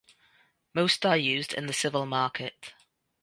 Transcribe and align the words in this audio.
Most 0.73 1.05
are 1.05 1.15
used 1.15 1.53
in 1.53 1.67
the 1.67 1.73
civil 1.73 2.07
market. 2.07 2.73